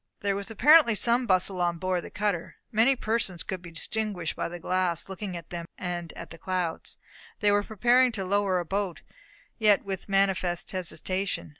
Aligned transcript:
There 0.21 0.35
was 0.35 0.49
apparently 0.49 0.95
some 0.95 1.27
bustle 1.27 1.61
on 1.61 1.77
board 1.77 2.03
the 2.03 2.09
cutter. 2.09 2.55
Many 2.71 2.95
persons 2.95 3.43
could 3.43 3.61
be 3.61 3.69
distinguished 3.69 4.35
by 4.35 4.49
the 4.49 4.57
glass 4.57 5.07
looking 5.07 5.37
at 5.37 5.51
them 5.51 5.67
and 5.77 6.11
at 6.13 6.31
the 6.31 6.39
clouds. 6.39 6.97
They 7.39 7.51
were 7.51 7.61
preparing 7.61 8.11
to 8.13 8.25
lower 8.25 8.57
a 8.57 8.65
boat, 8.65 9.03
yet 9.59 9.85
with 9.85 10.09
manifest 10.09 10.71
hesitation. 10.71 11.49